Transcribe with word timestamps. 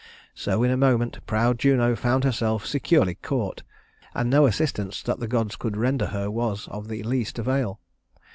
So 0.33 0.63
in 0.63 0.71
a 0.71 0.77
moment 0.77 1.19
proud 1.27 1.59
Juno 1.59 1.95
found 1.95 2.23
herself 2.23 2.65
securely 2.65 3.13
caught, 3.13 3.61
and 4.15 4.31
no 4.31 4.47
assistance 4.47 5.03
that 5.03 5.19
the 5.19 5.27
gods 5.27 5.55
could 5.55 5.77
render 5.77 6.07
her 6.07 6.31
was 6.31 6.67
of 6.69 6.87
the 6.87 7.03
least 7.03 7.37
avail. 7.37 7.79